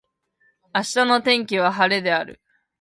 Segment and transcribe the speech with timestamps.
[0.73, 2.41] 明日の天気は晴れである。